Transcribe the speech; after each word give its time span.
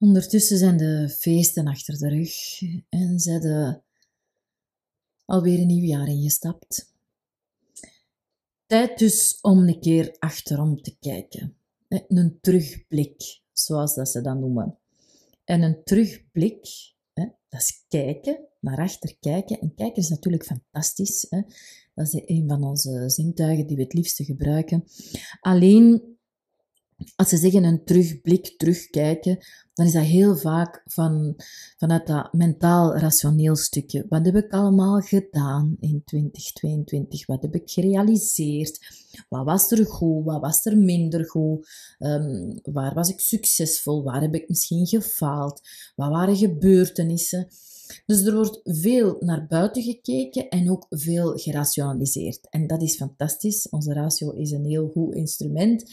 Ondertussen 0.00 0.58
zijn 0.58 0.76
de 0.76 1.08
feesten 1.08 1.66
achter 1.66 1.98
de 1.98 2.08
rug 2.08 2.62
en 2.88 3.18
zijn 3.18 3.40
de 3.40 3.80
alweer 5.24 5.58
een 5.58 5.66
nieuw 5.66 5.84
jaar 5.84 6.08
ingestapt. 6.08 6.92
Tijd 8.66 8.98
dus 8.98 9.38
om 9.40 9.68
een 9.68 9.80
keer 9.80 10.16
achterom 10.18 10.82
te 10.82 10.96
kijken. 11.00 11.56
Een 11.88 12.38
terugblik, 12.40 13.40
zoals 13.52 13.94
dat 13.94 14.08
ze 14.08 14.20
dat 14.20 14.38
noemen. 14.38 14.78
En 15.44 15.62
een 15.62 15.84
terugblik, 15.84 16.94
dat 17.48 17.60
is 17.60 17.84
kijken, 17.88 18.40
naar 18.60 18.78
achter 18.78 19.16
kijken. 19.20 19.60
En 19.60 19.74
kijken 19.74 20.02
is 20.02 20.08
natuurlijk 20.08 20.44
fantastisch. 20.44 21.26
Dat 21.94 22.14
is 22.14 22.22
een 22.24 22.48
van 22.48 22.64
onze 22.64 23.08
zintuigen 23.10 23.66
die 23.66 23.76
we 23.76 23.82
het 23.82 23.92
liefste 23.92 24.24
gebruiken. 24.24 24.84
Alleen 25.40 26.18
als 27.16 27.28
ze 27.28 27.36
zeggen 27.36 27.64
een 27.64 27.84
terugblik, 27.84 28.54
terugkijken, 28.56 29.38
dan 29.74 29.86
is 29.86 29.92
dat 29.92 30.04
heel 30.04 30.36
vaak 30.36 30.82
van, 30.86 31.34
vanuit 31.76 32.06
dat 32.06 32.32
mentaal-rationeel 32.32 33.56
stukje. 33.56 34.06
Wat 34.08 34.24
heb 34.24 34.34
ik 34.36 34.52
allemaal 34.52 35.00
gedaan 35.00 35.76
in 35.80 36.02
2022? 36.04 37.26
Wat 37.26 37.42
heb 37.42 37.54
ik 37.54 37.70
gerealiseerd? 37.70 38.78
Wat 39.28 39.44
was 39.44 39.70
er 39.70 39.86
goed? 39.86 40.24
Wat 40.24 40.40
was 40.40 40.66
er 40.66 40.78
minder 40.78 41.26
goed? 41.26 41.68
Um, 41.98 42.58
waar 42.62 42.94
was 42.94 43.08
ik 43.08 43.20
succesvol? 43.20 44.02
Waar 44.02 44.20
heb 44.20 44.34
ik 44.34 44.48
misschien 44.48 44.86
gefaald? 44.86 45.60
Wat 45.96 46.10
waren 46.10 46.36
gebeurtenissen? 46.36 47.48
Dus 48.06 48.24
er 48.24 48.34
wordt 48.34 48.60
veel 48.62 49.16
naar 49.20 49.46
buiten 49.46 49.82
gekeken 49.82 50.48
en 50.48 50.70
ook 50.70 50.86
veel 50.88 51.38
gerationaliseerd. 51.38 52.48
En 52.50 52.66
dat 52.66 52.82
is 52.82 52.96
fantastisch. 52.96 53.68
Onze 53.68 53.92
ratio 53.92 54.30
is 54.30 54.50
een 54.50 54.64
heel 54.64 54.88
goed 54.88 55.14
instrument. 55.14 55.84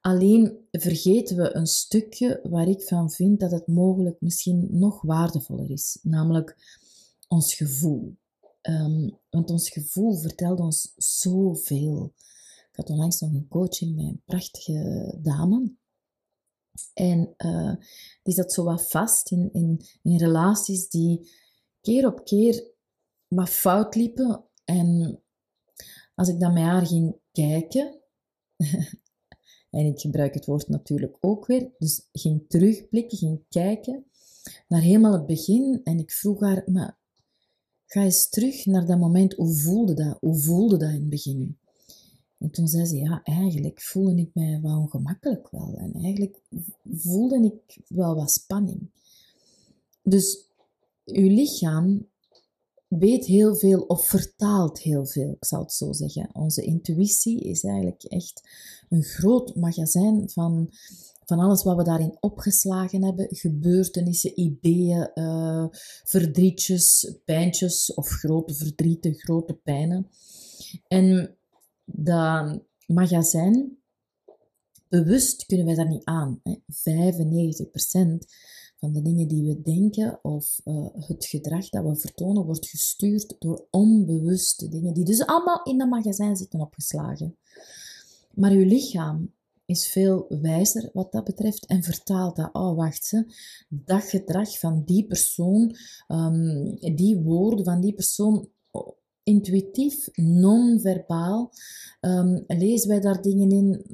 Alleen 0.00 0.58
vergeten 0.70 1.36
we 1.36 1.54
een 1.54 1.66
stukje 1.66 2.40
waar 2.42 2.68
ik 2.68 2.82
van 2.82 3.10
vind 3.10 3.40
dat 3.40 3.50
het 3.50 3.66
mogelijk 3.66 4.20
misschien 4.20 4.68
nog 4.70 5.02
waardevoller 5.02 5.70
is, 5.70 5.98
namelijk 6.02 6.56
ons 7.28 7.54
gevoel. 7.54 8.16
Um, 8.62 9.18
want 9.30 9.50
ons 9.50 9.70
gevoel 9.70 10.16
vertelt 10.16 10.60
ons 10.60 10.92
zoveel. 10.96 12.12
Ik 12.70 12.76
had 12.76 12.90
onlangs 12.90 13.20
nog 13.20 13.32
een 13.32 13.48
coaching 13.48 13.96
met 13.96 14.04
een 14.04 14.22
prachtige 14.24 15.18
dame. 15.22 15.72
En 16.94 17.34
uh, 17.38 17.74
die 18.22 18.34
zat 18.34 18.52
zo 18.52 18.64
wat 18.64 18.90
vast 18.90 19.30
in, 19.30 19.48
in, 19.52 19.80
in 20.02 20.16
relaties 20.16 20.88
die 20.88 21.30
keer 21.80 22.06
op 22.06 22.24
keer 22.24 22.70
wat 23.28 23.50
fout 23.50 23.94
liepen. 23.94 24.44
En 24.64 25.20
als 26.14 26.28
ik 26.28 26.40
dan 26.40 26.52
met 26.52 26.62
haar 26.62 26.86
ging 26.86 27.16
kijken, 27.32 28.00
en 29.70 29.86
ik 29.86 30.00
gebruik 30.00 30.34
het 30.34 30.46
woord 30.46 30.68
natuurlijk 30.68 31.16
ook 31.20 31.46
weer, 31.46 31.70
dus 31.78 32.08
ging 32.12 32.44
terugblikken, 32.48 33.18
ging 33.18 33.44
kijken 33.48 34.04
naar 34.68 34.80
helemaal 34.80 35.12
het 35.12 35.26
begin. 35.26 35.80
En 35.84 35.98
ik 35.98 36.10
vroeg 36.10 36.40
haar, 36.40 36.62
maar 36.66 36.98
ga 37.86 38.02
eens 38.02 38.28
terug 38.28 38.66
naar 38.66 38.86
dat 38.86 38.98
moment, 38.98 39.32
hoe 39.32 39.54
voelde 39.54 39.94
dat? 39.94 40.16
Hoe 40.20 40.38
voelde 40.38 40.76
dat 40.76 40.88
in 40.88 40.94
het 40.94 41.08
begin? 41.08 41.58
En 42.42 42.50
toen 42.50 42.68
zei 42.68 42.84
ze, 42.84 42.96
ja, 42.96 43.20
eigenlijk 43.22 43.80
voelde 43.80 44.20
ik 44.20 44.30
mij 44.34 44.60
wel 44.62 44.78
ongemakkelijk 44.78 45.50
wel. 45.50 45.74
En 45.76 45.92
eigenlijk 45.92 46.40
voelde 46.84 47.44
ik 47.44 47.78
wel 47.88 48.14
wat 48.14 48.30
spanning. 48.30 48.90
Dus 50.02 50.46
uw 51.04 51.28
lichaam 51.28 52.06
weet 52.88 53.24
heel 53.24 53.56
veel 53.56 53.80
of 53.80 54.06
vertaalt 54.06 54.78
heel 54.78 55.06
veel, 55.06 55.30
ik 55.30 55.44
zal 55.44 55.60
het 55.60 55.72
zo 55.72 55.92
zeggen. 55.92 56.30
Onze 56.32 56.62
intuïtie 56.62 57.40
is 57.40 57.64
eigenlijk 57.64 58.02
echt 58.02 58.48
een 58.88 59.02
groot 59.02 59.54
magazijn 59.54 60.30
van, 60.30 60.70
van 61.24 61.38
alles 61.38 61.62
wat 61.62 61.76
we 61.76 61.84
daarin 61.84 62.16
opgeslagen 62.20 63.04
hebben. 63.04 63.26
Gebeurtenissen, 63.30 64.40
ideeën, 64.40 65.10
uh, 65.14 65.66
verdrietjes, 66.04 67.14
pijntjes 67.24 67.94
of 67.94 68.08
grote 68.08 68.54
verdrieten, 68.54 69.14
grote 69.14 69.54
pijnen. 69.54 70.10
En 70.88 71.36
dat 71.84 72.60
magazijn, 72.86 73.78
bewust 74.88 75.46
kunnen 75.46 75.66
wij 75.66 75.74
daar 75.74 75.88
niet 75.88 76.04
aan. 76.04 76.40
Hè. 76.42 76.54
95% 76.54 78.18
van 78.76 78.92
de 78.92 79.02
dingen 79.02 79.28
die 79.28 79.42
we 79.42 79.62
denken 79.62 80.18
of 80.22 80.60
uh, 80.64 80.86
het 80.92 81.24
gedrag 81.24 81.68
dat 81.68 81.84
we 81.84 81.96
vertonen 81.96 82.44
wordt 82.44 82.68
gestuurd 82.68 83.36
door 83.38 83.66
onbewuste 83.70 84.68
dingen, 84.68 84.94
die 84.94 85.04
dus 85.04 85.26
allemaal 85.26 85.62
in 85.62 85.78
dat 85.78 85.88
magazijn 85.88 86.36
zitten 86.36 86.60
opgeslagen. 86.60 87.36
Maar 88.34 88.50
uw 88.50 88.64
lichaam 88.64 89.32
is 89.66 89.88
veel 89.88 90.26
wijzer 90.28 90.90
wat 90.92 91.12
dat 91.12 91.24
betreft 91.24 91.66
en 91.66 91.82
vertaalt 91.82 92.36
dat. 92.36 92.50
Oh, 92.52 92.76
wacht, 92.76 93.04
ze, 93.04 93.34
dat 93.68 94.02
gedrag 94.02 94.58
van 94.58 94.82
die 94.84 95.06
persoon, 95.06 95.76
um, 96.08 96.76
die 96.94 97.18
woorden 97.18 97.64
van 97.64 97.80
die 97.80 97.94
persoon, 97.94 98.48
intuïtief, 99.22 100.08
non-verbaal, 100.14 101.52
um, 102.00 102.44
lezen 102.46 102.88
wij 102.88 103.00
daar 103.00 103.22
dingen 103.22 103.50
in, 103.50 103.84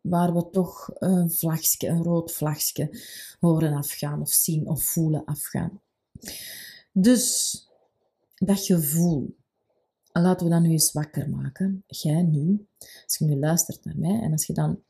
waar 0.00 0.34
we 0.34 0.50
toch 0.50 0.90
een 0.98 1.30
vlagje, 1.30 1.88
een 1.88 2.02
rood 2.02 2.32
vlagje 2.32 2.90
horen 3.40 3.72
afgaan 3.72 4.20
of 4.20 4.30
zien 4.30 4.68
of 4.68 4.82
voelen 4.82 5.24
afgaan. 5.24 5.80
Dus 6.92 7.56
dat 8.34 8.60
gevoel, 8.60 9.36
laten 10.12 10.46
we 10.46 10.52
dat 10.52 10.62
nu 10.62 10.70
eens 10.70 10.92
wakker 10.92 11.30
maken. 11.30 11.84
Jij 11.86 12.22
nu, 12.22 12.66
als 13.04 13.16
je 13.18 13.24
nu 13.24 13.36
luistert 13.36 13.84
naar 13.84 13.98
mij 13.98 14.20
en 14.20 14.32
als 14.32 14.46
je 14.46 14.52
dan 14.52 14.82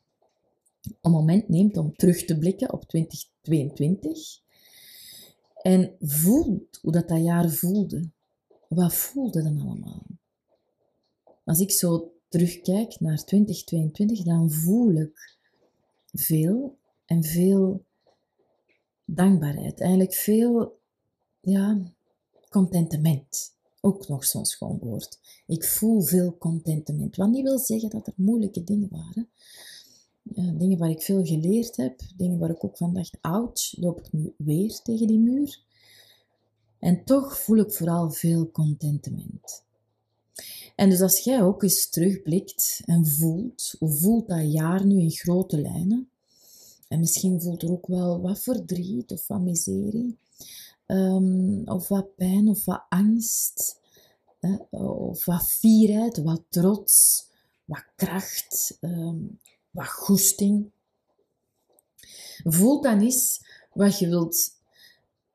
een 1.01 1.11
moment 1.11 1.49
neemt 1.49 1.77
om 1.77 1.97
terug 1.97 2.25
te 2.25 2.39
blikken 2.39 2.73
op 2.73 2.85
2022 2.85 4.41
en 5.63 5.97
voelt 6.01 6.79
hoe 6.83 6.93
dat, 6.93 7.09
dat 7.09 7.23
jaar 7.23 7.51
voelde. 7.51 8.11
Wat 8.75 8.95
voelde 8.95 9.43
dan 9.43 9.61
allemaal? 9.61 10.03
Als 11.45 11.61
ik 11.61 11.71
zo 11.71 12.13
terugkijk 12.29 13.01
naar 13.01 13.25
2022, 13.25 14.23
dan 14.23 14.51
voel 14.51 14.93
ik 14.95 15.37
veel 16.13 16.77
en 17.05 17.25
veel 17.25 17.85
dankbaarheid. 19.05 19.81
Eigenlijk 19.81 20.15
veel 20.15 20.79
ja, 21.41 21.93
contentement. 22.49 23.55
Ook 23.81 24.09
nog 24.09 24.25
zo'n 24.25 24.47
schoon 24.47 24.79
woord. 24.79 25.19
Ik 25.47 25.65
voel 25.65 26.03
veel 26.03 26.39
contentement. 26.39 27.17
Wat 27.17 27.31
niet 27.31 27.43
wil 27.43 27.59
zeggen 27.59 27.91
dat 27.91 28.07
er 28.07 28.13
moeilijke 28.17 28.65
dingen 28.65 28.89
waren. 28.91 29.29
dingen 30.59 30.79
waar 30.79 30.91
ik 30.91 31.03
veel 31.03 31.25
geleerd 31.25 31.77
heb. 31.77 32.01
Dingen 32.17 32.39
waar 32.39 32.51
ik 32.51 32.65
ook 32.65 32.77
van 32.77 32.95
dacht, 32.95 33.17
ouch, 33.21 33.77
loop 33.77 33.99
ik 33.99 34.13
nu 34.13 34.35
weer 34.37 34.81
tegen 34.83 35.07
die 35.07 35.19
muur. 35.19 35.71
En 36.83 37.05
toch 37.05 37.39
voel 37.39 37.57
ik 37.57 37.73
vooral 37.73 38.11
veel 38.11 38.51
contentement. 38.51 39.65
En 40.77 40.91
dus 40.91 41.01
als 41.01 41.19
jij 41.19 41.43
ook 41.43 41.63
eens 41.63 41.89
terugblikt 41.89 42.83
en 42.85 43.07
voelt, 43.07 43.75
hoe 43.79 43.91
voelt 43.91 44.29
dat 44.29 44.53
jaar 44.53 44.87
nu 44.87 45.01
in 45.01 45.11
grote 45.11 45.61
lijnen? 45.61 46.11
En 46.89 47.01
misschien 47.01 47.41
voelt 47.41 47.63
er 47.63 47.71
ook 47.71 47.87
wel 47.87 48.21
wat 48.21 48.43
verdriet 48.43 49.13
of 49.13 49.27
wat 49.27 49.41
miserie, 49.41 50.19
um, 50.87 51.69
of 51.69 51.89
wat 51.89 52.15
pijn 52.15 52.49
of 52.49 52.65
wat 52.65 52.85
angst, 52.89 53.81
hè, 54.41 54.57
of 54.71 55.25
wat 55.25 55.47
fierheid, 55.47 56.17
wat 56.17 56.43
trots, 56.49 57.27
wat 57.65 57.85
kracht, 57.97 58.79
um, 58.81 59.39
wat 59.71 59.89
goesting. 59.89 60.71
Voel 62.45 62.81
dan 62.81 63.01
eens 63.01 63.45
wat 63.73 63.99
je 63.99 64.09
wilt 64.09 64.61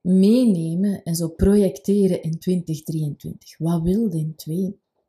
meenemen 0.08 1.04
en 1.04 1.16
zo 1.16 1.28
projecteren 1.28 2.22
in 2.22 2.40
2023. 2.40 3.58
Wat 3.58 3.82
wilde 3.82 4.18
in 4.18 4.36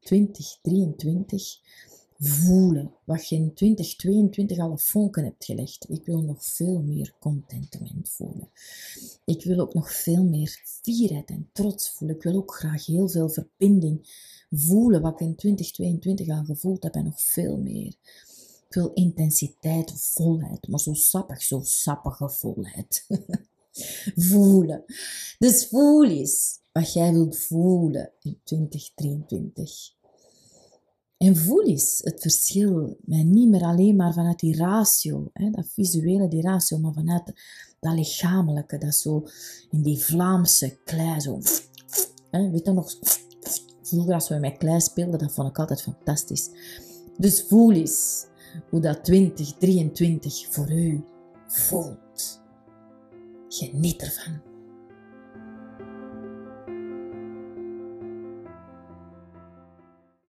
2023 0.00 1.60
voelen? 2.18 2.94
Wat 3.04 3.28
je 3.28 3.36
in 3.36 3.54
2022 3.54 4.58
alle 4.58 4.78
vonken 4.78 5.24
hebt 5.24 5.44
gelegd. 5.44 5.86
Ik 5.88 6.04
wil 6.04 6.22
nog 6.22 6.44
veel 6.44 6.82
meer 6.82 7.14
contentement 7.20 8.08
voelen. 8.08 8.50
Ik 9.24 9.44
wil 9.44 9.58
ook 9.58 9.74
nog 9.74 9.92
veel 9.92 10.24
meer 10.24 10.60
fierheid 10.64 11.28
en 11.28 11.50
trots 11.52 11.90
voelen. 11.90 12.16
Ik 12.16 12.22
wil 12.22 12.36
ook 12.36 12.54
graag 12.54 12.86
heel 12.86 13.08
veel 13.08 13.28
verbinding 13.28 14.26
voelen 14.50 15.02
wat 15.02 15.12
ik 15.12 15.26
in 15.26 15.36
2022 15.36 16.28
al 16.28 16.44
gevoeld 16.44 16.82
heb 16.82 16.94
en 16.94 17.04
nog 17.04 17.22
veel 17.22 17.56
meer. 17.56 17.94
Ik 18.68 18.74
wil 18.74 18.92
intensiteit, 18.92 19.92
volheid, 19.92 20.68
maar 20.68 20.80
zo 20.80 20.92
sappig, 20.92 21.42
zo 21.42 21.60
sappige 21.62 22.30
volheid. 22.30 23.06
voelen. 24.16 24.84
Dus 25.38 25.66
voel 25.66 26.04
eens 26.04 26.58
wat 26.72 26.92
jij 26.92 27.12
wilt 27.12 27.38
voelen 27.38 28.12
in 28.20 28.40
2023. 28.44 29.96
En 31.16 31.36
voel 31.36 31.64
eens 31.64 32.00
het 32.04 32.20
verschil, 32.20 32.96
met 33.00 33.24
niet 33.24 33.48
meer 33.48 33.62
alleen 33.62 33.96
maar 33.96 34.12
vanuit 34.12 34.38
die 34.38 34.56
ratio, 34.56 35.30
hè, 35.32 35.50
dat 35.50 35.66
visuele, 35.72 36.28
die 36.28 36.42
ratio, 36.42 36.78
maar 36.78 36.92
vanuit 36.92 37.32
dat 37.80 37.94
lichamelijke, 37.94 38.78
dat 38.78 38.94
zo 38.94 39.26
in 39.70 39.82
die 39.82 39.98
Vlaamse 39.98 40.78
klei, 40.84 41.20
zo, 41.20 41.40
hè, 42.30 42.50
weet 42.50 42.66
je 42.66 42.72
nog, 42.72 42.94
vroeger 43.82 44.14
als 44.14 44.28
we 44.28 44.38
met 44.38 44.56
klei 44.56 44.80
speelden, 44.80 45.18
dat 45.18 45.32
vond 45.32 45.48
ik 45.48 45.58
altijd 45.58 45.82
fantastisch. 45.82 46.50
Dus 47.16 47.42
voel 47.42 47.72
eens 47.72 48.26
hoe 48.70 48.80
dat 48.80 49.04
2023 49.04 50.46
voor 50.50 50.72
u 50.72 51.04
voelt. 51.46 52.07
Geniet 53.58 54.02
ervan. 54.02 54.47